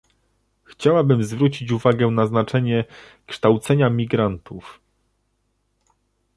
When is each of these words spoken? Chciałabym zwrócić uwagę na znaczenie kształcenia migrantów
Chciałabym 0.63 1.23
zwrócić 1.23 1.71
uwagę 1.71 2.07
na 2.07 2.25
znaczenie 2.25 2.85
kształcenia 3.27 3.89
migrantów 3.89 4.79